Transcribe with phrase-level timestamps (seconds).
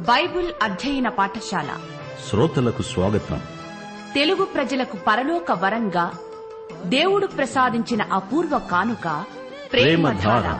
[0.00, 1.78] Bible అధ్యయన పాఠశాల.
[2.30, 3.40] శ్రోతలకు స్వాగతం.
[4.14, 6.12] తెలుగు ప్రజలకు పరలోక వరంగా
[6.84, 9.24] దేవుడు ప్రసాదించిన అపూర్వ కానుక
[9.72, 10.58] ప్రేమధార.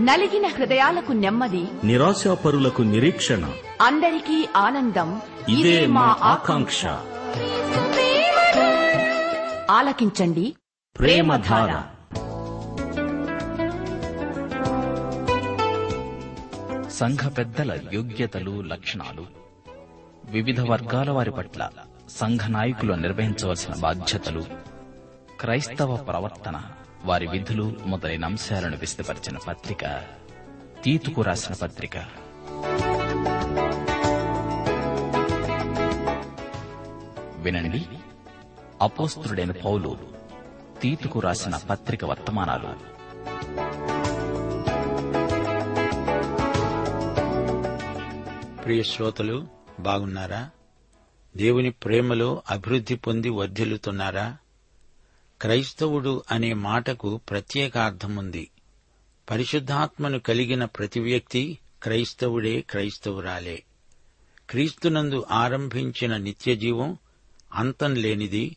[0.00, 1.66] నలిగిన హృదయాలకు నెమ్మది.
[1.84, 3.50] నిరాశాపరులకు నిరీక్షణ.
[3.82, 5.20] అందరికీ ఆనందం.
[5.48, 6.86] ఇదే మా ఆకాంక్ష.
[9.70, 10.54] ఆలకించండి.
[10.98, 11.97] ప్రేమధార.
[16.98, 19.26] సంఘ పెద్దల యోగ్యతలు లక్షణాలు
[20.24, 21.70] వివిధ వర్గాల వారి పట్ల
[22.10, 24.44] సంఘ నాయకులు నిర్వహించవలసిన బాధ్యతలు
[25.40, 26.62] క్రైస్తవ ప్రవర్తన
[27.04, 29.84] వారి విధులు మొదలైన అంశాలను విస్తపరిచిన పత్రిక
[30.84, 31.96] తీతుకు రాసిన పత్రిక.
[37.36, 37.86] వినండి.
[38.82, 39.98] అపోస్తుడైన పౌలు
[40.82, 42.98] తీతుకు రాసిన పత్రిక వర్తమానాలు.
[48.68, 49.46] ప్రియ శ్రోతలు
[49.80, 50.50] బాగున్నారా?
[51.36, 54.36] దేవుని ప్రేమలో అభివృద్ధి పొంది వర్ధిల్లుతున్నారా?
[55.42, 58.50] క్రైస్తవుడు అనే మాటకు ప్రత్యేక అర్థముంది.
[59.30, 63.62] పరిశుద్ధాత్మను కలిగిన ప్రతి వ్యక్తి క్రైస్తవుడే క్రైస్తవురాలే.
[64.50, 66.98] క్రీస్తునందు ఆరంభించిన నిత్యజీవం
[67.54, 68.56] అంతం లేనిది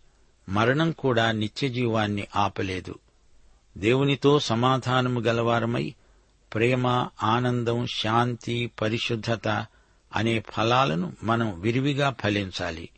[0.50, 2.96] మరణం కూడా నిత్యజీవాన్ని ఆపలేదు.
[3.78, 5.94] దేవునితో సమాధానము గలవారమై
[6.54, 9.66] ప్రేమ ఆనందం శాంతి పరిశుద్ధత
[10.16, 12.90] అనే ఫలాలను మనం విరివిగా ఫలించాలి.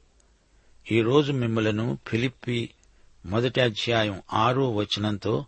[0.92, 2.70] ఈరోజు మిమ్మలను ఫిలిప్పి
[3.26, 5.46] మొదటి అధ్యాయం ఆరో వచనంతో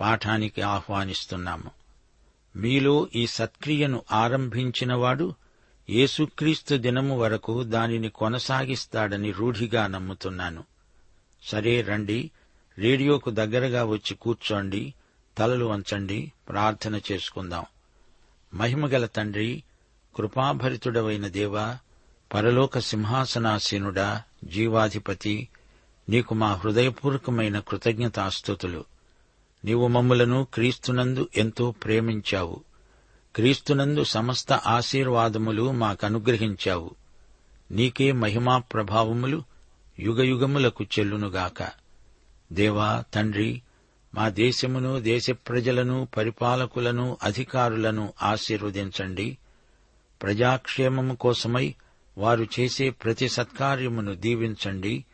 [0.00, 1.70] పాఠానికి ఆహ్వానిస్తున్నాము.
[2.56, 5.34] మీలో ఈ సత్క్రియను ఆరంభించినవాడు
[5.90, 10.64] యేసుక్రీస్తు దినము వరకు దానిని కొనసాగిస్తాడని రూఢిగా నమ్ముతున్నాను.
[11.42, 12.30] సరే రండి
[12.78, 14.94] రేడియోకు దగ్గరగా వచ్చి కూర్చోండి
[15.38, 17.64] తలలు వంచండి ప్రార్థన చేసుకుందాం.
[18.54, 19.62] మహిమగల తండ్రి
[20.16, 21.78] కృపాభరితుడవైన దేవా
[22.34, 25.48] పరలోక సింహాసనాసీనుడా జీవాధిపతి
[26.08, 28.84] నీకు మా హృదయపూర్వకమైన కృతజ్ఞతాస్థుతులు
[29.64, 32.60] నీవు మమ్ములను క్రీస్తునందు ఎంతో ప్రేమించావు.
[33.36, 36.90] క్రీస్తునందు సమస్త ఆశీర్వాదములు మాకనుగ్రహించావు.
[37.70, 39.42] నీకే మహిమా ప్రభావములు
[39.98, 41.68] యుగయుగములకు చెల్లునుగాక.
[42.52, 43.62] దేవా తండ్రి
[44.14, 49.38] మా దేశమును దేశ ప్రజలను పరిపాలకులను అధికారులను ఆశీర్వదించండి.
[50.22, 51.74] ప్రజాక్షేమము కోసమై
[52.18, 55.04] వారు చేసే ప్రతి సత్కార్యమును దీవించండి.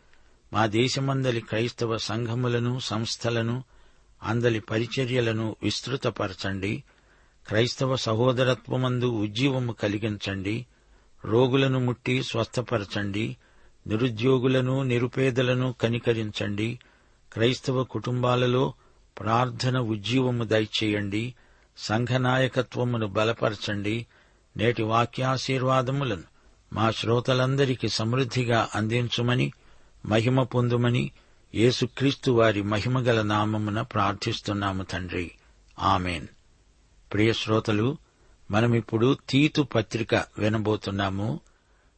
[0.53, 3.65] మా దేశమందలి క్రైస్తవ సంఘములను సంస్థలను
[4.23, 6.85] అందలి పరిచర్యలను విస్తృతపరచండి.
[7.47, 10.67] క్రైస్తవ సహోదరత్వమందు ఉజ్జీవము కలిగించండి.
[11.25, 13.37] రోగులను ముట్టి స్వస్థపరచండి.
[13.87, 16.79] నిరుద్యోగులను నిరుపేదలను కనికరించండి.
[17.33, 18.75] క్రైస్తవ కుటుంబాలలో
[19.21, 21.35] ప్రార్థన ఉజ్జీవము దయచేయండి.
[21.77, 24.07] సంఘ నాయకత్వమును బలపరచండి.
[24.57, 26.23] నేటి వాక్యాశీర్వాదములను
[26.73, 29.53] మా శ్రోతలందరికీ సమృద్ధిగా అందించుమని
[30.07, 31.11] మహిమ పొందుమని
[31.55, 35.31] యేసుక్రీస్తు వారి మహిమగల నామమున ప్రార్థిస్తున్నాము తండ్రి.
[35.79, 36.27] ఆమెన్.
[37.13, 37.97] ప్రియ శ్రోతలు
[38.51, 41.41] మనమిప్పుడు తీతు పత్రిక వినబోతున్నాము.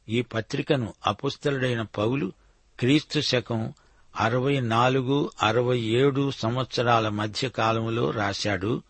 [0.08, 2.32] ఈ పత్రికను అపుస్తలుడైన పౌలు
[2.80, 3.72] క్రీస్తు శకం
[4.20, 8.82] అరవై నాలుగు అరవై ఏడు సంవత్సరాల మధ్య కాలంలో రాశాడు.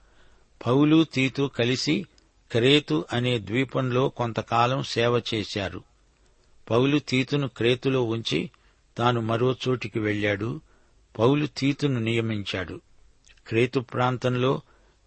[0.66, 2.06] పౌలు తీతు కలిసి
[2.50, 5.82] క్రేతు అనే ద్వీపంలో కొంతకాలం సేవ చేశారు.
[6.70, 8.50] పౌలు తీతును క్రేతులో ఉంచి
[8.98, 10.60] తాను మరో చోటికి వెళ్ళాడు
[11.18, 12.80] పౌలు తీతును నియమించాడు.
[13.46, 14.60] క్రేతు ప్రాంతంలో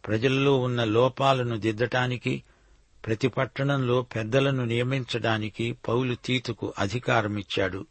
[0.08, 2.44] ప్రజలలో ఉన్న లోపాలను దిద్దటానికి
[3.06, 7.86] ప్రతి పట్టణంలో పెద్దలను నియమించడానికి పౌలు తీతుకు అధికారమిచ్చాడు.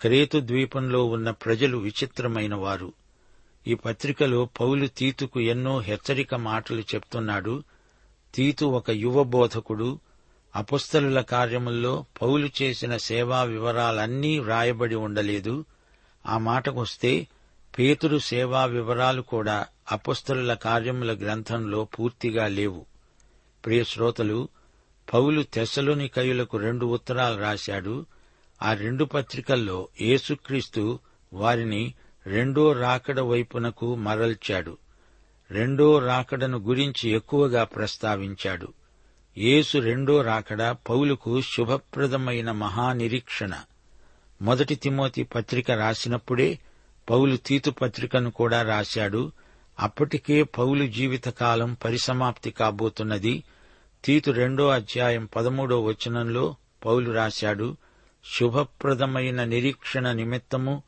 [0.00, 2.92] క్రేతు ద్వీపంలో ఉన్న ప్రజలు విచిత్రమైన వారు
[3.66, 7.62] ఈ పత్రికలో పౌలు తీతుకు ఎన్నో హెచ్చరిక మాటలు చెప్తున్నాడు.
[8.36, 10.00] తీతు ఒక యువ బోధకుడు
[10.56, 15.64] అపుస్తలుల కార్యముల్లో పౌలు చేసిన సేవా వివరాలన్నీ వ్రాయబడి ఉండలేదు.
[16.26, 17.26] ఆ మాటకొస్తే
[17.78, 22.86] పేతురు సేవా వివరాలు కూడా అపుస్తలుల కార్యముల గ్రంథంలో పూర్తిగా లేవు.
[23.64, 24.48] ప్రియ శ్రోతలు
[25.14, 28.06] పౌలు తెసలోనికయులకు రెండు ఉత్తరాలు రాశాడు.
[28.62, 30.98] ఆ రెండు పత్రికల్లో యేసుక్రీస్తు
[31.32, 31.94] వారిని
[32.26, 34.78] రెండో రాకడ వైపునకు మరల్చాడు.
[35.50, 38.68] రెండో రాకడను గురించి ఎక్కువగా ప్రస్తావించాడు.
[39.38, 43.54] యేసు రెండో రాకడ పౌలుకు శుభప్రదమైన మహానిరీక్షణ.
[44.42, 46.58] మొదటి తిమోతి పత్రిక రాసినప్పుడే
[47.10, 49.32] పౌలు తీతు పత్రికను కూడా రాశాడు.
[49.80, 53.44] అప్పటికే పౌలు జీవితకాలం పరిసమాప్తి కాబోతున్నది.
[54.04, 57.76] తీతు రెండో అధ్యాయం పదమూడో వచనంలో పౌలు రాశాడు
[58.38, 60.82] శుభప్రదమైన నిరీక్షణ నిమిత్తము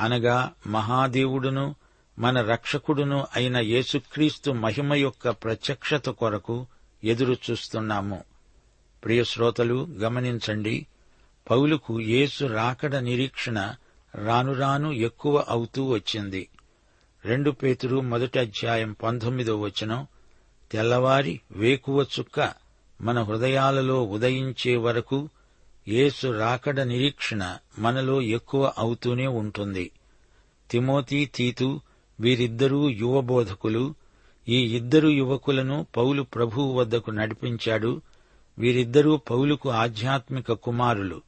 [0.00, 1.74] అనగా మహాదేవుడును
[2.18, 6.66] మన రక్షకుడును అయిన యేసుక్రీస్తు మహిమ యొక్క ప్రత్యక్షత కొరకు
[7.04, 8.24] ఎదురు చూస్తున్నాము
[9.04, 10.86] ప్రియశ్రోతలు గమనించండి.
[11.50, 13.74] పౌలుకు యేసు రాకడ నిరీక్షణ
[14.14, 16.48] రానురాను ఎక్కువ అవుతూ వచ్చింది.
[17.24, 20.06] రెండు పేతురు మొదటి అధ్యాయం పంతొమ్మిదో వచనం
[20.72, 22.52] తెల్లవారి వేకువ చుక్క
[23.00, 25.28] మన హృదయాలలో ఉదయించే వరకు
[25.88, 29.90] యేసు రాకడ నిరీక్షణ మనలో ఎక్కువ అవుతూనే ఉంటుంది.
[30.70, 31.80] తిమోతి తీతు
[32.20, 33.94] వీరిద్దరూ యువబోధకులు.
[34.48, 38.02] ఈ ఇద్దరు యువకులను పౌలు ప్రభువు వద్దకు నడిపించాడు.
[38.58, 41.22] వీరిద్దరూ పౌలుకు ఆధ్యాత్మిక కుమారులు.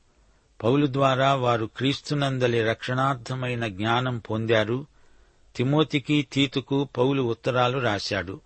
[0.65, 4.87] పౌలు ద్వారా వారు క్రీస్తునందలి రక్షణార్థమైన జ్ఞానం పొందారు.
[5.56, 8.41] తిమోతికి తీతుకు పౌలు ఉత్తరాలు రాశాడు.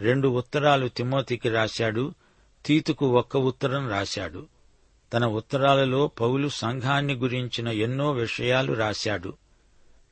[0.00, 2.14] రెండు ఉత్తరాలు తిమోతికి రాశాడు.
[2.66, 4.46] తీతుకు ఒక్క ఉత్తరం రాశాడు.
[5.12, 9.34] తన ఉత్తరాలలో పౌలు సంఘాన్ని గురించిన ఎన్నో విషయాలు రాశాడు.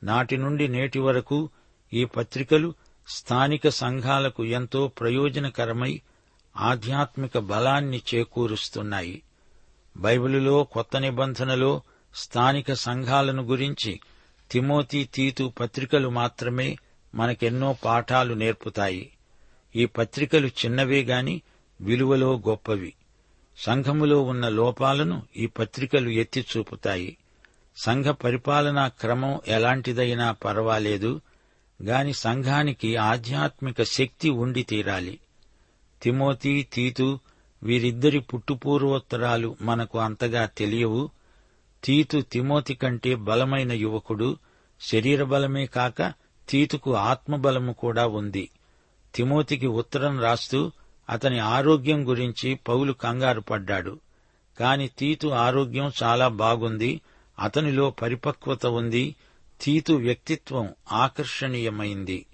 [0.03, 1.51] నాటి నుండి నేటి వరకు
[1.95, 2.75] ఈ పత్రికలు
[3.09, 6.01] స్థానిక సంఘాలకు ఎంతో ప్రయోజనకరమై
[6.57, 9.23] ఆధ్యాత్మిక బలాన్ని చేకూరుస్తున్నాయి.
[9.97, 11.83] బైబిలులో కొత్త నిబంధనలో
[12.15, 14.01] స్థానిక సంఘాలను గురించి
[14.51, 16.77] తిమోతి తీతు పత్రికలు మాత్రమే
[17.15, 19.13] మనకెన్నో పాఠాలు నేర్పుతాయి.
[19.77, 21.43] ఈ పత్రికలు చిన్నవే గాని
[21.81, 22.95] విలువలో గొప్పవి.
[23.59, 27.19] సంఘములో ఉన్న లోపాలను ఈ పత్రికలు ఎత్తి చూపుతాయి.
[27.77, 31.21] సంఘ పరిపాలనా క్రమం ఎలాంటిదైనా పర్వాలేదు
[31.83, 35.19] గాని సంఘానికి ఆధ్యాత్మిక శక్తి ఉండి తీరాలి.
[36.03, 37.19] తిమోతి తీతు
[37.63, 41.11] వీరిద్దరి పుట్టుపూర్వోత్తరాలు మనకు అంతగా తెలియవు.
[41.85, 44.37] తీతు తిమోతి కంటే బలమైన యువకుడు
[44.81, 46.13] శరీర బలమే కాక
[46.49, 48.51] తీతుకు ఆత్మబలము కూడా ఉంది.
[49.15, 50.73] తిమోతికి ఉత్తరం రాస్తూ
[51.11, 54.01] అతని ఆరోగ్యం గురించి పౌలు కంగారు పడ్డాడు.
[54.61, 57.01] కాని తీతు ఆరోగ్యం చాలా బాగుంది
[57.39, 59.17] అతనిలో పరిపక్వత ఉంది
[59.63, 62.27] తీతు వ్యక్తిత్వం ఆకర్షణీయమైంది.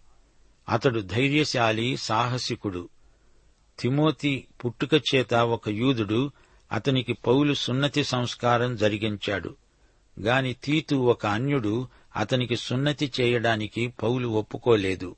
[0.68, 2.88] అతడు ధైర్యశాలి సాహసికుడు.
[3.78, 6.30] తిమోతి పుట్టుక చేత ఒక యూదుడు
[6.72, 9.56] అతనికి పౌలు సున్నతి సంస్కారం జరిగించాడు.
[10.20, 15.16] గాని తీతు ఒక అన్యుడు అతనికి సున్నతి చేయడానికి పౌలు ఒప్పుకోలేదు.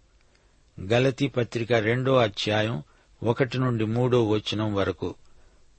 [0.80, 2.82] గలతి పత్రిక రెండో అధ్యాయం
[3.22, 5.14] ఒకటి నుండి మూడో వచనం వరకు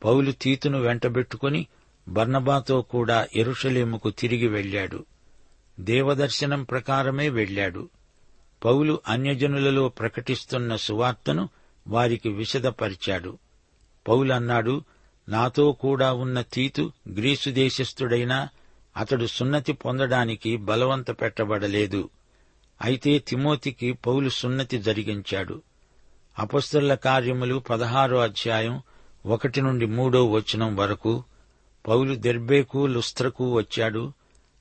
[0.04, 1.68] పౌలు తీతును వెంటబెట్టుకుని
[2.07, 5.06] బర్నబాతో కూడా ఎరుషలేముకు తిరిగి వెళ్ళాడు
[5.80, 7.89] దేవదర్శనం ప్రకారమే వెళ్ళాడు
[8.65, 11.50] పౌలు అన్యజనులలో ప్రకటిస్తున్న సువార్తను
[11.88, 13.38] వారికి విశదపరిచాడు.
[14.07, 14.83] పౌలన్నాడు
[15.30, 18.50] నాతో కూడా ఉన్న తీతు గ్రీసు దేశస్థుడైనా
[18.97, 22.09] అతడు సున్నతి పొందడానికి బలవంత పెట్టబడలేదు.
[22.81, 25.62] అయితే తిమోతికి పౌలు సున్నతి జరిగించాడు.
[26.39, 28.81] అపస్తుల కార్యములు పదహారో అధ్యాయం
[29.25, 31.24] ఒకటి నుండి మూడో వచనం వరకు
[31.88, 34.13] పౌలు దెర్బేకు లుస్త్రకు వచ్చాడు.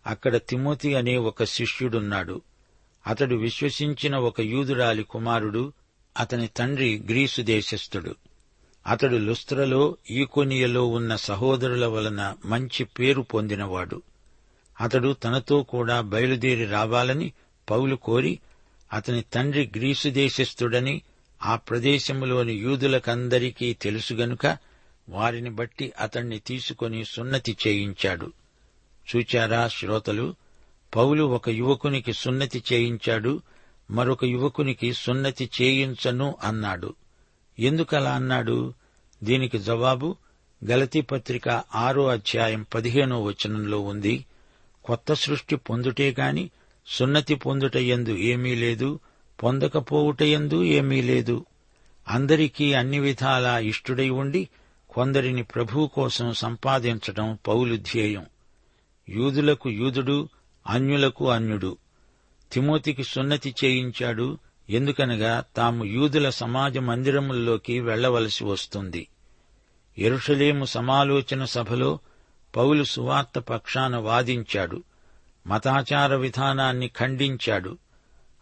[0.06, 2.40] అక్కడ తిమోతి అనే ఒక శిష్యుడున్నాడు.
[3.06, 5.72] అతడు విశ్వసించిన ఒక యూదురాలి కుమారుడు
[6.18, 8.14] అతని తండ్రి గ్రీసు దేశస్థుడు.
[8.86, 14.02] అతడు లుస్త్రలో ఈకోనియలో ఉన్న సహోదరుల వలన మంచి పేరు పొందినవాడు.
[14.80, 17.32] అతడు తనతో కూడా బయలుదేరి రావాలని
[17.70, 18.38] పౌలు కోరి
[18.92, 21.02] అతని తండ్రి గ్రీసు దేశస్థుడని
[21.42, 24.69] ఆ ప్రదేశంలోని యూదులకందరికీ తెలుసు గనుక
[25.10, 28.32] వారిని బట్టి అతణ్ణి తీసుకొని సున్నతి చేయించాడు.
[29.16, 30.34] చూచారా శ్రోతలు?
[30.96, 33.42] పౌలు ఒక యువకునికి సున్నతి చేయించాడు
[33.90, 36.94] మరొక యువకునికి సున్నతి చేయించను అన్నాడు.
[37.58, 38.74] ఎందుకలా అన్నాడు?
[39.24, 40.16] దీనికి జవాబు
[40.64, 44.24] గలతీ పత్రిక ఆరో అధ్యాయం పదిహేనో వచనంలో ఉంది.
[44.84, 46.50] కొత్త సృష్టి పొందుటే గాని
[46.86, 49.00] సున్నతి పొందుట ఎందు ఏమీ లేదు
[49.42, 51.44] పొందకపోవుట ఎందు ఏమీ లేదు.
[52.08, 54.48] అందరికీ అన్ని విధాలా ఇష్టుడై ఉండి
[54.90, 58.26] కొందరిని ప్రభువు కోసం సంపాదించటం పౌలు ధ్యేయం.
[59.08, 60.28] యూదులకు యూదుడు
[60.66, 61.76] అన్యులకు అన్యుడు.
[62.52, 64.38] తిమోతికి సున్నతి చేయించాడు
[64.70, 69.08] ఎందుకనగా తాము యూదుల సమాజ మందిరముల్లోకి వెళ్ళవలసి వస్తుంది.
[69.98, 71.98] ఎరుషలేము సమాలోచన సభలో
[72.56, 74.82] పౌలు సువార్త పక్షాన వాదించాడు
[75.46, 77.78] మతాచార విధానాన్ని ఖండించాడు.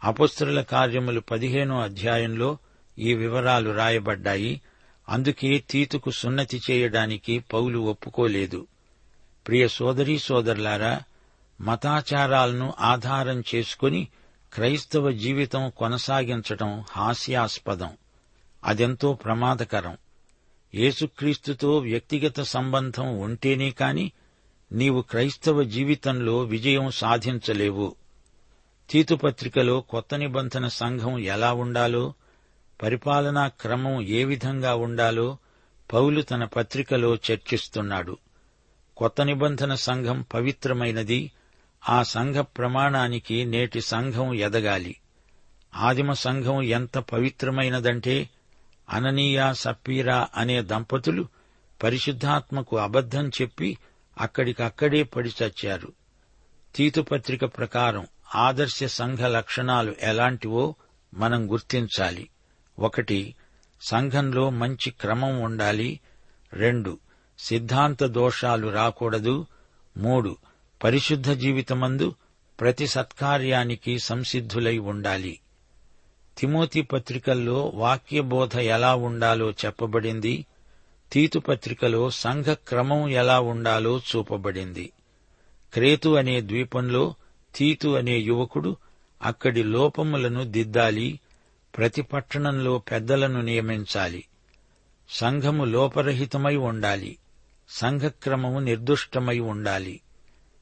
[0.05, 2.59] అపస్తుల కార్యములు పదిహేనో అధ్యాయంలో
[2.99, 4.61] ఈ వివరాలు రాయబడ్డాయి.
[5.09, 8.67] అందుకే తీతుకు సున్నతి చేయడానికి పౌలు ఒప్పుకోలేదు.
[9.47, 11.01] ప్రియ సోదరీ సోదరులారా
[11.61, 14.09] మతాచారాలను ఆధారం చేసుకుని
[14.53, 17.91] క్రైస్తవ జీవితం కొనసాగించటం హాస్యాస్పదం.
[18.65, 19.97] అదెంతో ప్రమాదకరం.
[20.75, 24.13] యేసుక్రీస్తుతో వ్యక్తిగత సంబంధం ఉంటేనే కాని
[24.73, 27.95] నీవు క్రైస్తవ జీవితంలో విజయం సాధించలేవు.
[28.91, 32.15] తీతుపత్రికలో కొత్త నిబంధన సంఘం ఎలా ఉండాలో
[32.83, 35.37] పరిపాలనా క్రమం ఏ విధంగా ఉండాలో
[35.93, 38.19] పౌలు తన పత్రికలో చర్చిస్తున్నాడు.
[38.97, 41.33] కొత్త నిబంధన సంఘం పవిత్రమైనది.
[41.89, 44.97] ఆ సంఘ ప్రమాణానికి నేటి సంఘం ఎదగాలి.
[45.77, 48.31] ఆదిమ సంఘం ఎంత పవిత్రమైనదంటే
[48.91, 51.29] అననీయ సప్పీరా అనే దంపతులు
[51.83, 53.79] పరిశుద్ధాత్మకు అబద్ధం చెప్పి
[54.19, 55.93] అక్కడికక్కడే పడి చచ్చారు.
[56.75, 60.75] తీతుపత్రిక ప్రకారం ఆదర్శ సంఘ లక్షణాలు ఎలాంటివో
[61.15, 62.29] మనం గుర్తించాలి.
[62.79, 63.35] ఒకటి
[63.83, 66.01] సంఘంలో మంచి క్రమం ఉండాలి.
[66.53, 66.99] రెండు
[67.39, 69.47] సిద్ధాంత దోషాలు రాకూడదు.
[69.97, 70.37] మూడు
[70.85, 72.15] పరిశుద్ధ జీవితమందు
[72.61, 75.41] ప్రతి సత్కార్యానికి సంసిద్ధులై ఉండాలి.
[76.39, 80.47] తిమోతి పత్రికల్లో వాక్యబోధ ఎలా ఉండాలో చెప్పబడింది.
[81.13, 84.93] తీతు పత్రికలో సంఘ క్రమం ఎలా ఉండాలో చూపబడింది.
[85.75, 87.15] క్రేతు అనే ద్వీపంలో
[87.55, 88.77] తీతు అనే యువకుడు
[89.23, 91.21] అక్కడి లోపములను దిద్దాలి.
[91.77, 94.25] ప్రతి పట్టణంలో పెద్దలను నియమించాలి.
[95.11, 97.19] సంఘము లోపరహితమై ఉండాలి.
[97.69, 100.01] సంఘక్రమము నిర్దుష్టమై ఉండాలి.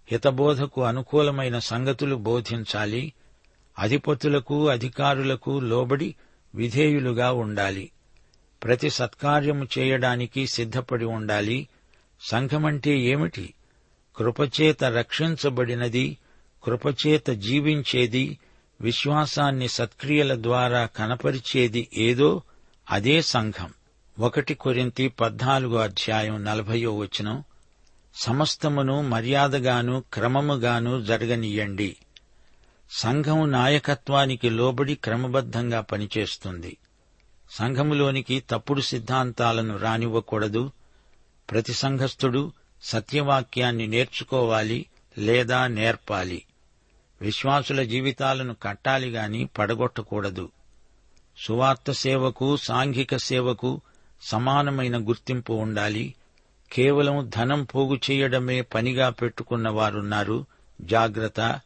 [0.08, 3.12] హితబోధకు అనుకూలమైన సంగతులు బోధించాలి.
[3.78, 6.14] అధిపతులకు అధికారులకు లోబడి
[6.54, 7.90] విధేయులుగా ఉండాలి.
[8.64, 11.68] ప్రతి సత్కార్యము చేయడానికి సిద్ధపడి ఉండాలి.
[12.20, 13.54] సంఘమంటే ఏమిటి?
[14.16, 16.18] కృపచేత రక్షించబడినది
[16.64, 18.38] కృపచేత జీవించేది
[18.80, 22.42] విశ్వాసాన్ని సత్క్రియల ద్వారా కనపరిచేది ఏదో
[22.90, 23.72] అదే సంఘం.
[24.18, 27.44] ఒకటి కొరింతి పద్నాలుగో అధ్యాయం నలభయో వచనం
[28.14, 31.96] సమస్తమును మర్యాదగాను క్రమముగాను జరగనీయండి.
[32.90, 36.76] సంఘం నాయకత్వానికి లోబడి క్రమబద్ధంగా పనిచేస్తుంది.
[37.50, 40.72] సంఘములోనికి తప్పుడు సిద్ధాంతాలను రానివ్వకూడదు.
[41.50, 42.52] ప్రతి సంఘస్థుడు
[42.82, 44.86] సత్యవాక్యాన్ని నేర్చుకోవాలి
[45.18, 46.42] లేదా నేర్పాలి.
[47.20, 50.50] విశ్వాసుల జీవితాలను కట్టాలి గాని పడగొట్టకూడదు.
[51.38, 53.80] సువార్త సేవకు సాంఘిక సేవకు
[54.22, 56.14] సమానమైన గుర్తింపు ఉండాలి.
[56.72, 60.46] కేవలం ధనం పోగు చేయడమే పనిగా పెట్టుకున్న వారున్నారు
[60.80, 61.60] జాగ్రత్త.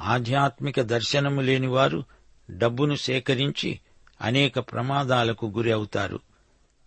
[0.00, 2.04] ఆధ్యాత్మిక దర్శనము లేనివారు
[2.50, 3.80] డబ్బును సేకరించి
[4.20, 6.20] అనేక ప్రమాదాలకు గురి అవుతారు.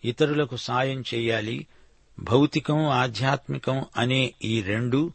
[0.06, 1.68] ఇతరులకు సాయం చేయాలి.
[2.20, 5.12] భౌతికం ఆధ్యాత్మికం అనే ఈ రెండు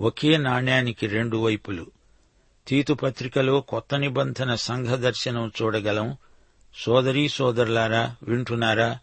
[0.00, 1.95] ఒకే నాణ్యానికి రెండు వైపులు.
[2.66, 6.16] తీతు పత్రికలో కొత్త నిబంధన సంఘ దర్శనం చూడగలం.
[6.74, 8.98] సోదరీ సోదరులారా వింటున్నారా?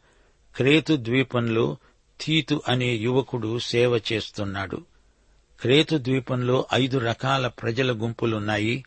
[0.55, 1.77] క్రేతు ద్వీపంలో
[2.21, 4.85] తీతు అనే యువకుడు సేవ చేస్తున్నాడు.
[5.61, 8.85] క్రేతు ద్వీపంలో ఐదు రకాల ప్రజల గుంపులున్నాయి.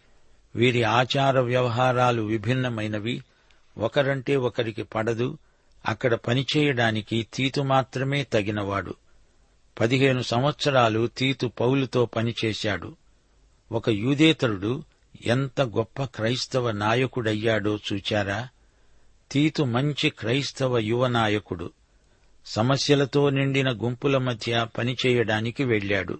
[0.55, 3.23] వీరి ఆచార వ్యవహారాలు విభిన్నమైనవి.
[3.79, 5.39] ఒకరంటే ఒకరికి పడదు.
[5.87, 8.95] అక్కడ పనిచేయడానికి తీతు మాత్రమే తగినవాడు.
[9.81, 12.97] పదిహేను సంవత్సరాలు తీతు పౌలుతో పనిచేశాడు.
[13.73, 14.83] ఒక యూదేతరుడు
[15.27, 18.49] ఎంత గొప్ప క్రైస్తవ నాయకుడయ్యాడో చూచారా?
[19.33, 21.71] తీతు మంచి క్రైస్తవ యువ నాయకుడు.
[22.47, 26.19] సమస్యలతో నిండిన గుంపుల మధ్య పనిచేయడానికి వెళ్ళాడు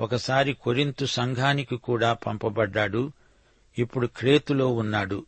[0.00, 3.12] ఒకసారి కొరింతు సంఘానికి కూడా పంపబడ్డాడు.
[3.78, 5.26] ఇప్పుడు క్రేతులో ఉన్నాడు.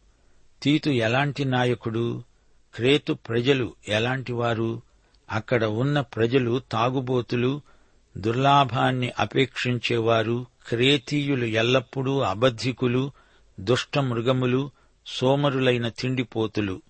[0.63, 2.23] తీతు ఎలాంటి నాయకుడు?
[2.75, 4.83] క్రేతు ప్రజలు ఎలాంటివారు
[5.31, 7.61] అక్కడ ఉన్న ప్రజలు తాగుబోతులు
[8.19, 13.13] దుర్లాభాన్ని అపేక్షించేవారు క్రేతీయులు ఎల్లప్పుడూ అబద్ధికులు
[13.61, 14.71] దుష్ట మృగములు
[15.07, 16.83] సోమరులైన తిండిపోతులు.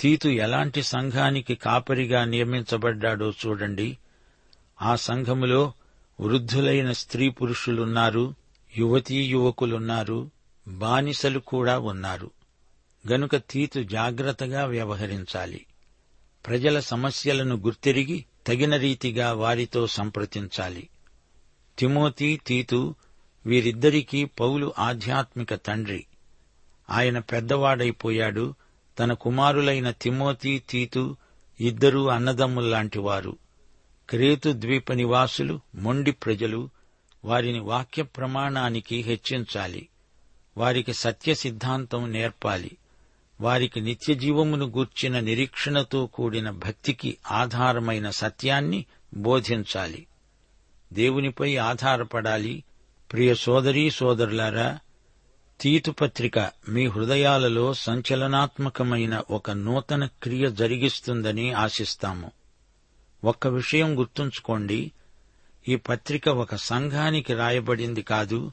[0.00, 3.98] తీతు ఎలాంటి సంఘానికి కాపరిగా నియమించబడ్డాడో చూడండి.
[4.82, 5.72] ఆ సంఘములో
[6.20, 8.34] వృద్ధులైన స్త్రీ పురుషులున్నారు
[8.78, 10.30] యువతీ యువకులున్నారు
[10.68, 12.30] బానిసలు కూడా ఉన్నారు.
[13.10, 15.66] గనుక తీతు జాగ్రత్తగా వ్యవహరించాలి.
[16.46, 20.88] ప్రజల సమస్యలను గుర్తిరిగి తగిన రీతిగా వారితో సంప్రదించాలి.
[21.78, 22.94] తిమోతి తీతు
[23.46, 26.06] వీరిద్దరికీ పౌలు ఆధ్యాత్మిక తండ్రి.
[26.90, 28.54] ఆయన పెద్దవాడైపోయాడు.
[28.98, 31.16] తన కుమారులైన తిమోతి తీతు
[31.60, 33.36] ఇద్దరూ అన్నదమ్ముల్లాంటివారు.
[34.10, 36.70] క్రేతు ద్వీప నివాసులు మొండి ప్రజలు
[37.24, 39.88] వారిని వాక్య ప్రమాణానికి హెచ్చించాలి.
[40.56, 42.76] వారికి సత్య సిద్ధాంతం నేర్పాలి.
[43.40, 50.06] వారికి నిత్యజీవమును గూర్చిన నిరీక్షణతో కూడిన భక్తికి ఆధారమైన సత్యాన్ని బోధించాలి.
[50.92, 52.64] దేవునిపై ఆధారపడాలి.
[53.12, 54.78] ప్రియ సోదరీ సోదరులారా
[55.60, 62.30] తీతుపత్రిక మీ హృదయాలలో సంచలనాత్మకమైన ఒక నూతన క్రియ జరిగిస్తుందని ఆశిస్తాము.
[63.24, 64.92] ఒక్క విషయం గుర్తుంచుకోండి.
[65.68, 68.52] ఈ పత్రిక ఒక సంఘానికి రాయబడింది కాదు.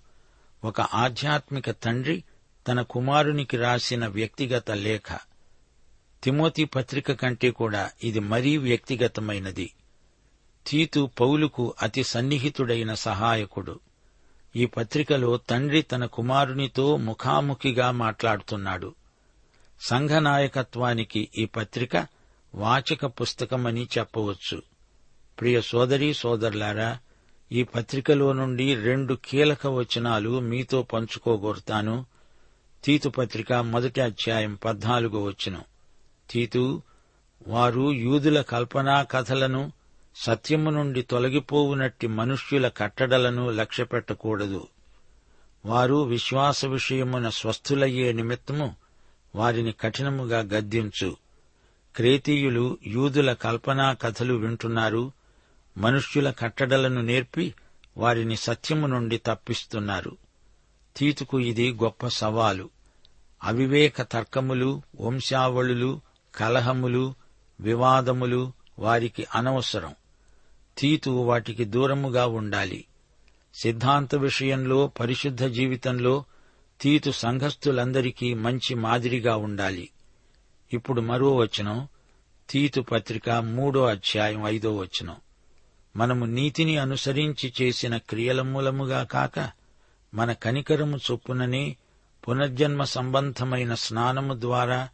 [0.63, 2.24] ఒక ఆధ్యాత్మిక తండ్రి
[2.68, 5.18] తన కుమారునికి రాసిన వ్యక్తిగత లేఖ.
[6.24, 9.74] తిమోతి పత్రిక కంటే కూడా ఇది మరీ వ్యక్తిగతమైనది.
[10.67, 13.79] తీతు పౌలుకు అతి సన్నిహితుడైన సహాయకుడు.
[14.55, 18.95] ఈ పత్రికలో తండ్రి తన కుమారునితో ముఖాముఖిగా మాట్లాడుతున్నాడు.
[19.88, 22.07] సంఘనాయకత్వానికి ఈ పత్రిక
[22.55, 24.62] వాచక పుస్తకమని చెప్పవచ్చు.
[25.39, 27.00] ప్రియ సోదరీ సోదరులారా
[27.51, 32.05] ఈ పత్రికలో నుండి రెండు కీలక వచనాలు మీతో పంచుకోగోరుతాను.
[32.84, 35.62] తీతు పత్రిక మొదటి అధ్యాయం పద్నాలుగో వచనం.
[36.29, 36.81] తీతు
[37.48, 39.72] వారు యూదుల కల్పనా కథలను
[40.15, 44.67] సత్యము నుండి తొలగిపోవునట్టి మనుష్యుల కట్టడలను లక్ష్యపెట్టకూడదు.
[45.65, 48.75] వారు విశ్వాస విషయమున స్వస్థులయ్యే నిమిత్తము
[49.36, 51.17] వారిని కఠినముగా గద్దించు.
[51.95, 55.12] క్రేతీయులు యూదుల కల్పనా కథలు వింటున్నారు.
[55.77, 57.53] మనుష్యుల కట్టడలను నేర్పి
[57.98, 60.17] వారిని సత్యము నుండి తప్పిస్తున్నారు.
[60.98, 62.69] తీతుకు ఇది గొప్ప సవాలు.
[63.43, 66.01] అవివేక తర్కములు వంశావళులు
[66.36, 67.13] కలహములు
[67.60, 69.95] వివాదములు వారికి అనవసరం.
[70.77, 72.86] తీతు వాటికి దూరముగా ఉండాలి.
[73.53, 76.24] సిద్ధాంత విషయంలో పరిశుద్ధ జీవితంలో
[76.82, 79.89] తీతు సంఘస్థులందరికీ మంచి మాదిరిగా ఉండాలి.
[80.74, 81.88] ఇప్పుడు మరో వచనం
[82.50, 85.15] తీతు పత్రిక మూడో అధ్యాయం ఐదో వచనం.
[85.96, 89.51] మనము నీతిని అనుసరించి చేసిన క్రియల మూలముగా కాక
[90.13, 91.77] మన కనికరము చొప్పుననే
[92.27, 94.89] పునర్జన్మ సంబంధమైన స్నానము ద్వారా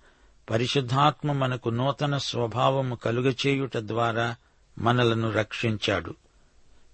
[0.50, 4.36] పరిశుద్ధాత్మ మనకు నూతన స్వభావము కలుగచేయుట ద్వారా
[4.82, 6.16] మనలను రక్షించాడు.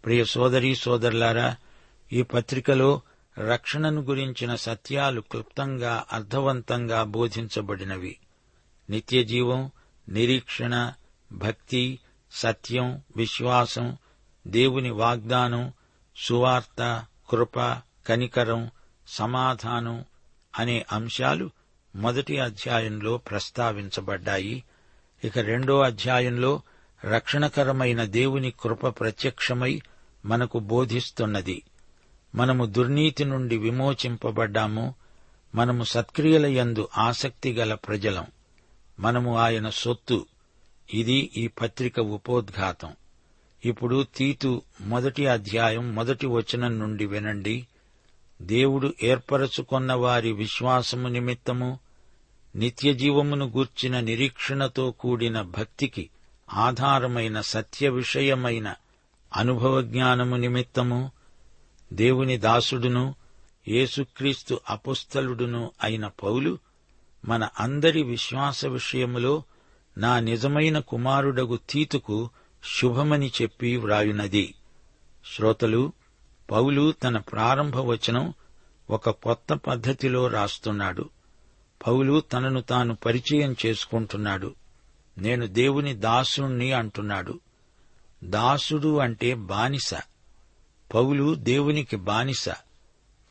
[0.06, 1.56] ప్రియ సోదరీ సోదరులారా
[2.14, 3.02] ఈ పత్రికలో
[3.40, 8.18] రక్షణను గురించిన సత్యాలు క్లుప్తంగా అర్థవంతంగా బోధించబడినవి.
[8.90, 9.72] నిత్యజీవం
[10.10, 10.94] నిరీక్షణ
[11.32, 12.00] భక్తి
[12.32, 13.98] సత్యం విశ్వాసం
[14.48, 15.74] దేవుని వాగ్దానం
[16.18, 17.60] సువార్త కృప
[18.08, 18.70] కనికరం
[19.08, 20.06] సమాధానం
[20.60, 21.50] అనే అంశాలు
[21.96, 24.64] మొదటి అధ్యాయంలో ప్రస్తావించబడ్డాయి.
[25.24, 26.62] ఇక రెండో అధ్యాయంలో
[27.06, 29.82] రక్షణకరమైన దేవుని కృప ప్రత్యక్షమై
[30.26, 31.64] మనకు బోధిస్తున్నది.
[32.36, 34.96] మనము దుర్నీతి నుండి విమోచింపబడ్డాము.
[35.56, 38.26] మనము సత్క్రియల యందు ఆసక్తి గల ప్రజలం.
[39.00, 40.26] మనము ఆయన సొత్తు.
[40.94, 42.92] ఇది ఈ పత్రిక ఉపోద్ఘాతం.
[43.66, 47.68] ఇప్పుడు తీతు మొదటి అధ్యాయం మొదటి వచనం నుండి వినండి.
[48.42, 51.80] దేవుడు ఏర్పరచుకొన్న వారి విశ్వాసము నిమిత్తము
[52.56, 56.10] నిత్యజీవమును గూర్చిన నిరీక్షణతో కూడిన భక్తికి
[56.54, 58.76] ఆధారమైన సత్య విషయమైన
[59.36, 61.12] అనుభవ జ్ఞానము నిమిత్తము
[61.94, 63.16] దేవుని దాసుడును
[63.68, 66.58] యేసుక్రీస్తు అపుస్తలుడును అయిన పౌలు
[67.26, 69.44] మన అందరి విశ్వాస విషయములో
[69.98, 72.30] నా నిజమైన కుమారుడగు తీతుకు
[72.80, 74.56] శుభమని చెప్పి వ్రాయునది.
[75.36, 75.92] శ్రోతలు
[76.52, 78.34] పౌలు తన ప్రారంభ వచనం
[78.90, 81.10] ఒక కొత్త పద్ధతిలో రాస్తున్నాడు.
[81.88, 84.56] పౌలు తనను తాను పరిచయం చేసుకుంటున్నాడు.
[85.18, 87.40] నేను దేవుని దాసుణ్ణి అంటున్నాడు.
[88.24, 89.94] దాసుడు అంటే బానిస.
[90.94, 92.50] పౌలు దేవునికి బానిస.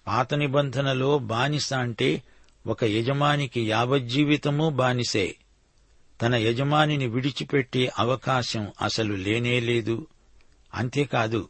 [0.07, 2.23] పాత నిబంధనలో బానిస అంటే
[2.67, 5.37] ఒక యజమానికి యావజ్జీవితమూ బానిసే.
[6.23, 10.07] తన యజమానిని విడిచిపెట్టే అవకాశం అసలు లేనేలేదు
[10.75, 11.49] అంతేకాదు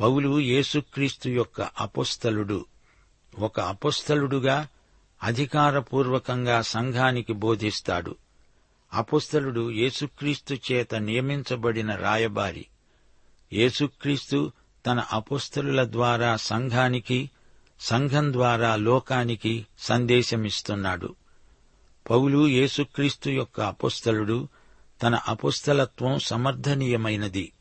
[0.00, 2.66] పౌలు యేసుక్రీస్తు యొక్క అపుస్తలుడు.
[3.38, 4.68] ఒక అపుస్తలుడుగా
[5.22, 8.16] అధికారపూర్వకంగా సంఘానికి బోధిస్తాడు.
[8.92, 12.66] అపుస్తలుడు యేసుక్రీస్తు చేత నియమించబడిన రాయబారి.
[13.52, 14.52] యేసుక్రీస్తు
[14.86, 17.30] తన అపుస్తలుల ద్వారా సంఘానికి
[17.80, 21.14] సంఘం ద్వారా లోకానికి సందేశమిస్తున్నాడు.
[22.10, 24.48] పౌలు యేసుక్రీస్తు యొక్క అపుస్తలుడు
[25.02, 27.52] తన అపుస్తలత్వం సమర్థనీయమైనది.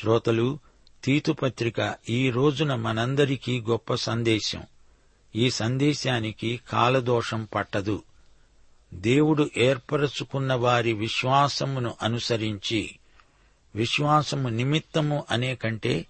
[0.00, 0.58] శ్రోతలు
[1.04, 4.62] తీతుపత్రిక ఈ రోజున మనందరికీ గొప్ప సందేశం.
[5.36, 8.02] ఈ సందేశానికి కాలదోషం పట్టదు.
[8.94, 12.98] దేవుడు ఏర్పరచుకున్న వారి విశ్వాసమును అనుసరించి
[13.74, 16.06] విశ్వాసము నిమిత్తము అనే కంటే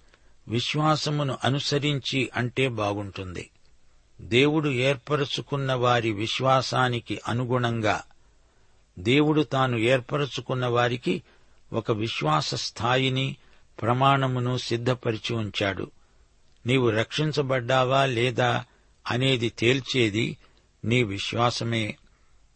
[0.48, 3.50] విశ్వాసమును అనుసరించి అంటే బాగుంటుంది.
[4.20, 8.02] దేవుడు ఏర్పరచుకున్న వారి విశ్వాసానికి అనుగుణంగా
[8.98, 11.22] దేవుడు తాను ఏర్పరచుకున్న వారికి
[11.72, 13.36] ఒక విశ్వాస స్థాయిని
[13.82, 15.90] ప్రమాణమును సిద్ధపరిచి ఉంచాడు.
[16.66, 18.64] నీవు రక్షించబడ్డావా లేదా
[19.10, 20.36] అనేది తేల్చేది
[20.84, 21.96] నీ విశ్వాసమే.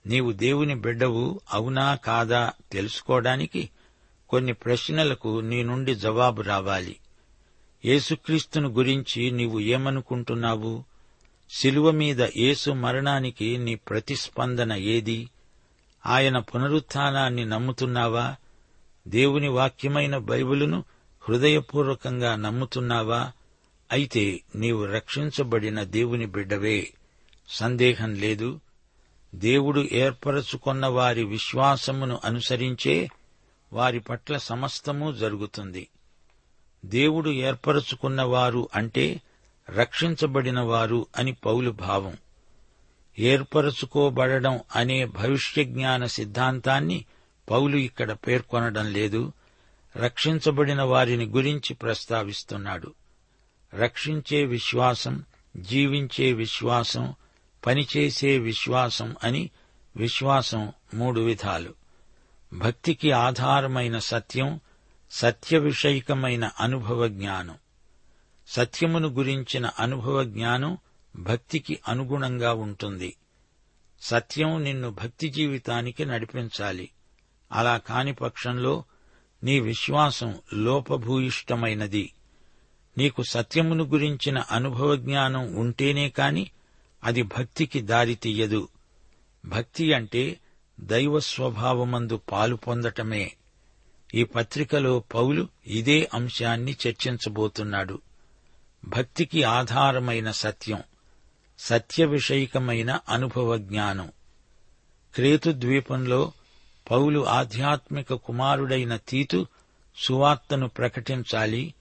[0.06, 3.70] నీవు దేవుని బిడ్డవు అవునా కాదా తెలుసుకోవడానికి
[4.28, 6.96] కొన్ని ప్రశ్నలకు నీ నుండి జవాబు రావాలి.
[7.84, 10.84] యేసుక్రీస్తును గురించి నీవు ఏమనుకుంటున్నావు?
[11.50, 15.30] శిలువ మీద యేసు మరణానికి నీ ప్రతిస్పందన ఏది?
[16.06, 18.36] ఆయన పునరుత్నాన్ని నమ్ముతున్నావా?
[19.08, 20.84] దేవుని వాక్యమైన బైబిలును
[21.28, 23.32] హృదయపూర్వకంగా నమ్ముతున్నావా?
[23.92, 26.92] అయితే నీవు రక్షించబడిన దేవుని బిడ్డవే.
[27.48, 28.60] సందేహం లేదు.
[29.34, 33.08] దేవుడు ఏర్పరచుకున్న వారి విశ్వాసమును అనుసరించే
[33.72, 35.88] వారి పట్ల సమస్తము జరుగుతుంది.
[36.84, 39.20] దేవుడు ఏర్పరచుకున్నవారు అంటే
[39.70, 42.16] రక్షించబడిన వారు అని పౌలు భావం.
[43.18, 47.04] ఏర్పరచుకోబడడం అనే భవిష్య జ్ఞాన సిద్ధాంతాన్ని
[47.50, 49.32] పౌలు ఇక్కడ పేర్కొనడం లేదు.
[49.96, 52.94] రక్షించబడిన వారిని గురించి ప్రస్తావిస్తున్నాడు.
[53.74, 55.24] రక్షించే విశ్వాసం
[55.56, 57.14] జీవించే విశ్వాసం
[57.66, 59.50] పనిచేసే విశ్వాసం అని
[59.96, 61.74] విశ్వాసం మూడు విధాలు.
[62.54, 64.60] భక్తికి ఆధారమైన సత్యం
[65.10, 67.54] సత్య విషయికమైన అనుభవ జ్ఞానం.
[68.48, 70.78] సత్యమును గురించిన అనుభవ జ్ఞానం
[71.16, 73.16] భక్తికి అనుగుణంగా ఉంటుంది.
[74.02, 76.90] సత్యం నిన్ను భక్తి జీవితానికి నడిపించాలి.
[77.52, 78.84] అలా కాని పక్షంలో
[79.44, 82.12] నీ విశ్వాసం లోపభూయిష్టమైనది.
[82.98, 86.50] నీకు సత్యమును గురించిన అనుభవ జ్ఞానం ఉంటేనే కాని
[87.04, 88.68] అది భక్తికి దారి తీయదు.
[89.44, 90.40] భక్తి అంటే
[90.80, 93.32] దైవ స్వభావమందు పాలు పొందటమే.
[94.14, 98.00] ఈ పత్రికలో పౌలు ఇదే అంశాన్ని చర్చించబోతున్నాడు.
[98.84, 100.82] భక్తికి ఆధారమైన సత్యం
[101.58, 104.12] సత్య విషయికమైన అనుభవ జ్ఞానం.
[105.14, 106.32] క్రేతు ద్వీపంలో
[106.90, 109.46] పౌలు ఆధ్యాత్మిక కుమారుడైన తీతు
[109.96, 111.74] సువార్తను ప్రకటించాలి.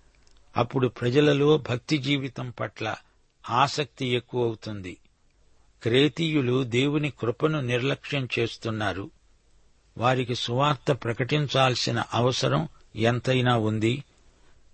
[0.58, 2.96] అప్పుడు ప్రజలలో భక్తి జీవితం పట్ల
[3.50, 4.98] ఆసక్తి ఎక్కువవుతుంది.
[5.84, 9.10] క్రేతీయులు దేవుని కృపను నిర్లక్ష్యం చేస్తున్నారు.
[9.98, 14.04] వారికి సువార్త ప్రకటించాల్సిన అవసరం ఎంతైనా ఉంది.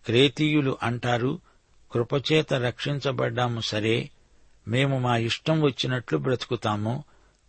[0.06, 1.40] క్రేతీయులు అంటారు
[1.92, 4.10] కృపచేత రక్షించబడ్డాము సరే
[4.68, 7.04] మేము మా ఇష్టం వచ్చినట్లు బ్రతుకుతాము.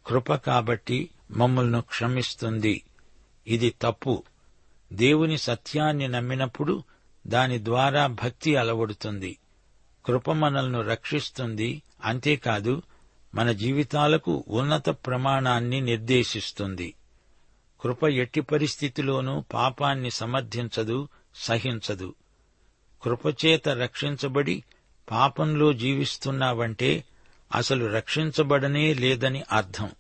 [0.07, 2.83] కృప కాబట్టి మమ్మల్ని క్షమిస్తుంది.
[3.47, 4.23] ఇది తప్పు.
[4.93, 6.83] దేవుని సత్యాన్ని నమ్మినప్పుడు
[7.27, 9.39] దాని ద్వారా భక్తి అలవడుతుంది.
[10.07, 11.83] కృప మనల్ని రక్షిస్తుంది.
[12.05, 12.83] అంతేకాదు
[13.35, 16.95] మన జీవితాలకు ఉన్నత ప్రమాణాన్ని నిర్దేశిస్తుంది.
[17.81, 22.15] కృప ఎట్టి పరిస్థితిలోనూ పాపాన్ని సమర్థించదు సహించదు.
[23.03, 24.65] కృపచేత రక్షించబడి
[25.11, 27.05] పాపంలో జీవిస్తున్నావంటే
[27.55, 29.91] అసలు రక్షించబడనే లేదని అర్థం.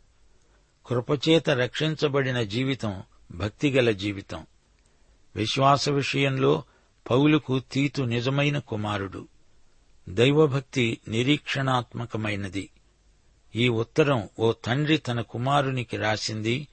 [0.86, 4.46] కృపచేత రక్షించబడిన జీవితం భక్తిగల జీవితం.
[5.36, 6.62] విశ్వాస విషయంలో
[7.10, 9.28] పౌలుకు తీతు నిజమైన కుమారుడు.
[10.08, 12.70] దైవభక్తి నిరీక్షణాత్మకమైనది.
[13.56, 16.68] ఈ ఉత్తరం ఓ తండ్రి తన కుమారునికి రాసింది.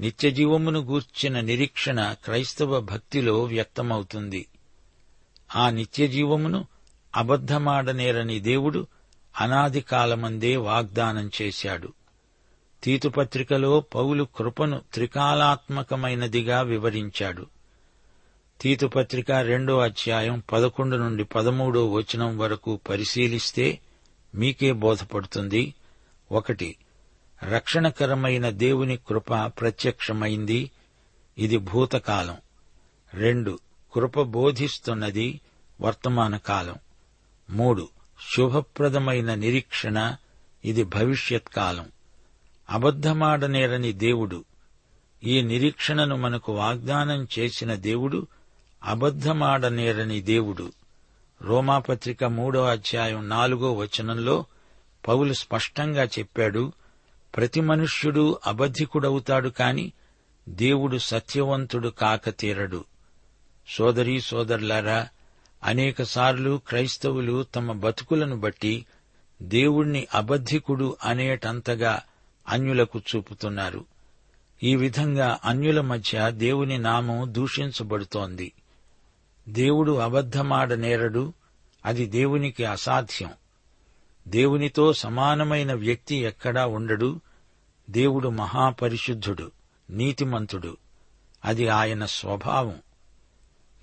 [0.00, 4.46] నిత్యజీవమును గూర్చిన నిరీక్షణ క్రైస్తవ భక్తిలో వ్యక్తమవుతుంది.
[5.56, 6.66] ఆ నిత్యజీవమును
[7.16, 8.86] అబద్ధమాడనేరని దేవుడు
[9.40, 11.92] అనాది కాలమందే వాగ్దానం చేశాడు.
[12.82, 17.46] తీతుపత్రికలో పౌలు కృపను త్రికాలాత్మకమైనదిగా వివరించాడు.
[18.60, 23.78] తీతుపత్రిక రెండో అధ్యాయం పదకొండు నుండి పదమూడో వచనం వరకు పరిశీలిస్తే
[24.34, 25.74] మీకే బోధపడుతుంది.
[26.32, 26.76] ఒకటి
[27.42, 30.70] రక్షణకరమైన దేవుని కృప ప్రత్యక్షమైంది
[31.38, 32.36] ఇది భూతకాలం.
[33.14, 33.58] రెండు
[33.94, 35.40] కృప బోధిస్తున్నది
[35.80, 36.74] వర్తమాన కాలం.
[37.50, 37.88] మూడు
[38.36, 40.16] శుభప్రదమైన నిరీక్షణ
[40.64, 41.86] ఇది భవిష్యత్ కాలం.
[42.70, 44.44] అబద్ధమాడనేరని దేవుడు
[45.24, 48.26] ఈ నిరీక్షణను మనకు వాగ్దానం చేసిన దేవుడు
[48.84, 50.72] అబద్ధమాడనేరని దేవుడు.
[51.42, 54.44] రోమాపత్రిక మూడో అధ్యాయం నాలుగో వచనంలో
[55.08, 56.72] పౌలు స్పష్టంగా చెప్పాడు
[57.36, 59.92] ప్రతి మనుష్యుడు అబద్ధికుడవుతాడు కాని
[60.48, 62.84] దేవుడు సత్యవంతుడు కాక తీరడు.
[63.68, 65.08] సోదరీ సోదరులారా
[65.64, 68.86] అనేకసార్లు క్రైస్తవులు తమ బతుకులను బట్టి
[69.42, 72.02] దేవుణ్ణి అబద్ధికుడు అనేటంతగా
[72.48, 73.84] అన్యులకు చూపుతున్నారు.
[74.62, 78.52] ఈ విధంగా అన్యుల మధ్య దేవుని నామం దూషించబడుతోంది.
[79.48, 81.32] దేవుడు అబద్ధమాడ నేరడు
[81.84, 83.30] అది దేవునికి అసాధ్యం.
[84.30, 87.20] దేవునితో సమానమైన వ్యక్తి ఎక్కడా ఉండడు.
[87.90, 89.50] దేవుడు మహాపరిశుద్ధుడు
[89.90, 90.76] నీతిమంతుడు.
[91.44, 92.74] అది ఆయన స్వభావం.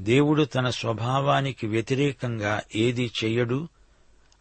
[0.01, 3.67] దేవుడు తన స్వభావానికి వ్యతిరేకంగా ఏదీ చెయ్యడు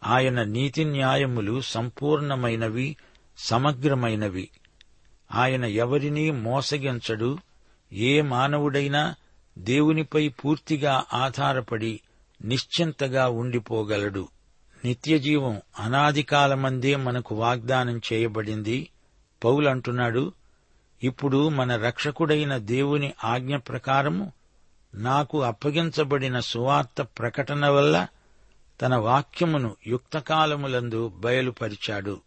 [0.03, 2.95] ఆయన నీతి న్యాయములు సంపూర్ణమైనవి
[3.37, 4.49] సమగ్రమైనవి.
[5.35, 7.37] ఆయన ఎవరినీ మోసగించడు.
[7.93, 9.15] ఏ మానవుడైనా
[9.57, 12.01] దేవునిపై పూర్తిగా ఆధారపడి
[12.43, 14.27] నిశ్చింతగా ఉండిపోగలడు.
[14.87, 18.89] నిత్యజీవం అనాదికాలమందే మనకు వాగ్దానం చేయబడింది.
[19.43, 20.33] పౌలంటున్నాడు
[21.03, 24.31] ఇప్పుడు మన రక్షకుడైన దేవుని ఆజ్ఞ ప్రకారము
[24.95, 28.07] నాకు అప్పగించబడిన సువార్త ప్రకటన వల్ల
[28.81, 32.21] తన వాక్యమును యుక్తకాలములందు బయలుపరిచాడు.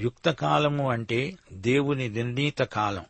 [0.00, 3.04] యుక్తకాలము అంటే దేవుని నిర్ణీత కాలం.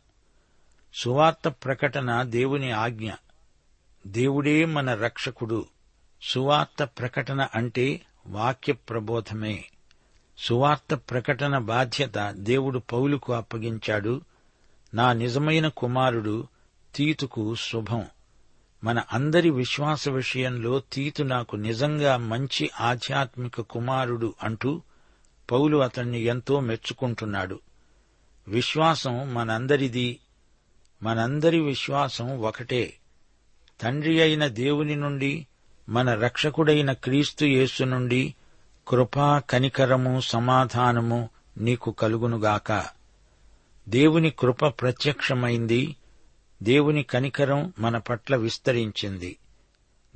[0.93, 3.11] సువార్త ప్రకటన దేవుని ఆజ్ఞ.
[4.07, 5.65] దేవుడే మన రక్షకుడు.
[6.21, 9.65] సువార్త ప్రకటన అంటే వాక్య ప్రబోధమే.
[10.37, 14.21] సువార్త ప్రకటన బాధ్యత దేవుడు పౌలుకు అప్పగించాడు.
[14.93, 16.47] నా నిజమైన కుమారుడు
[16.95, 18.05] తీతుకు శుభం.
[18.83, 24.81] మన అందరి విశ్వాస విషయంలో తీతు నాకు నిజంగా మంచి ఆధ్యాత్మిక కుమారుడు అంటూ
[25.51, 27.59] పౌలు అతన్ని ఎంతో మెచ్చుకుంటున్నాడు.
[28.47, 30.19] విశ్వాసం మనందరిది.
[31.03, 32.93] మనందరి విశ్వాసం ఒకటే.
[33.81, 35.47] తండ్రి అయిన దేవుని నుండి
[35.89, 38.35] మన రక్షకుడైన క్రీస్తు యేసు నుండి
[38.87, 42.85] కృపా కనికరము సమాధానము నీకు కలుగునుగాక.
[43.89, 45.95] దేవుని కృప ప్రత్యక్షమైంది.
[46.63, 49.37] దేవుని కనికరం మన పట్ల విస్తరించింది.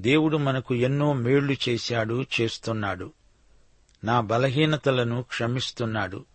[0.01, 3.11] దేవుడు మనకు ఎన్నో మేళ్ళు చేశాడు చేస్తున్నాడు.
[4.03, 6.25] నా బలహీనతలను క్షమిస్తున్నాడు.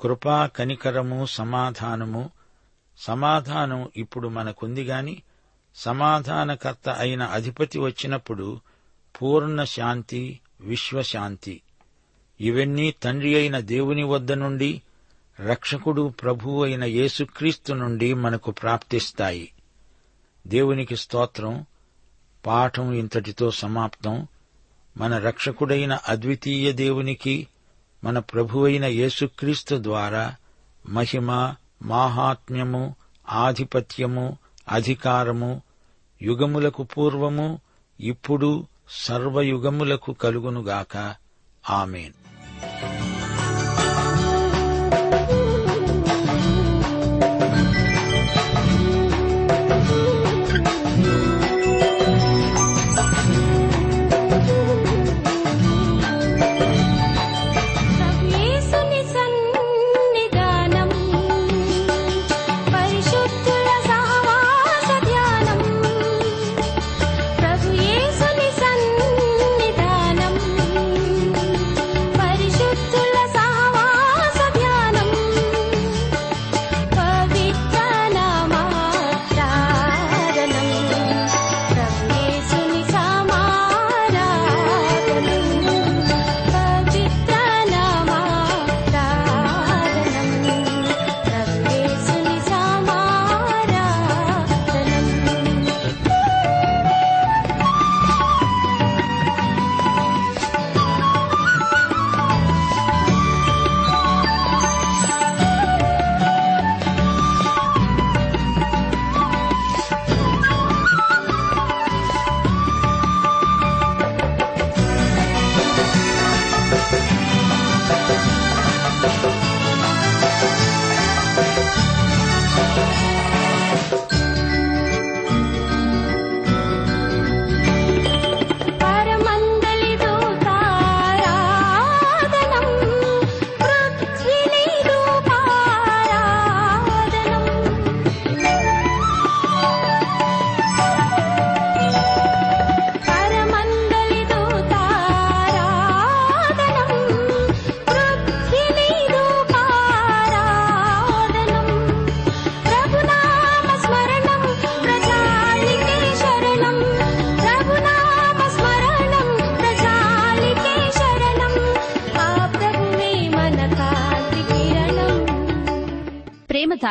[0.00, 2.30] కృపా కనికరము సమాధానము
[2.98, 5.22] సమాధానం ఇప్పుడు మనకుంది గాని
[5.76, 8.60] సమాధానకర్త అయిన అధిపతి వచ్చినప్పుడు
[9.22, 11.62] పూర్ణ శాంతి విశ్వశాంతి
[12.40, 14.82] ఇవన్నీ తండ్రి అయిన దేవుని వద్ద నుండి
[15.46, 19.52] రక్షకుడు ప్రభు అయిన యేసుక్రీస్తు నుండి మనకు ప్రాప్తిస్తాయి.
[20.46, 21.66] దేవునికి స్తోత్రం.
[22.46, 24.26] పాఠం ఇంతటితో సమాప్తం.
[24.96, 27.48] మన రక్షకుడైన అద్వితీయ దేవునికి
[28.04, 30.36] మన ప్రభువైన యేసుక్రీస్తు ద్వారా
[30.88, 32.96] మహిమ మాహాత్మ్యము
[33.28, 35.62] ఆధిపత్యము అధికారము
[36.22, 37.60] యుగములకు పూర్వము
[38.00, 41.14] ఇప్పుడు సర్వయుగములకు కలుగునుగాక.
[41.70, 42.12] ఆమెన్.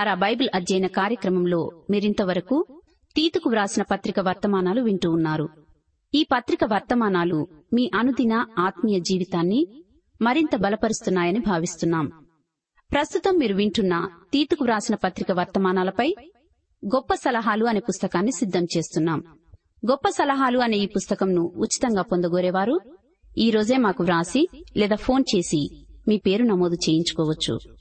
[0.01, 2.81] ప్రేమధార బైబిల్ అధ్యయన కార్యక్రమంలో మీరింతవరకు
[3.15, 5.49] తీతుకు వ్రాసిన పత్రిక వర్తమానాలు వింటూ ఉన్నారు.
[6.13, 9.83] ఈ పత్రిక వర్తమానాలు మీ అనుదిన ఆత్మీయ జీవితాన్ని
[10.21, 12.07] మరింత బలపరుస్తున్నాయని భావిస్తున్నాం.
[12.91, 16.15] ప్రస్తుతం మీరు వింటున్న తీతుకు వ్రాసిన పత్రిక వర్తమానాలపై
[16.85, 19.23] గొప్ప సలహాలు అనే పుస్తకాన్ని సిద్ధం చేస్తున్నాం.
[19.91, 22.79] గొప్ప సలహాలు అనే ఈ పుస్తకంను ఉచితంగా పొందగోరేవారు
[23.37, 27.80] ఈ రోజే మాకు వ్రాసి లేదా ఫోన్ చేసి మీ పేరు నమోదు చేయించుకోవచ్చు.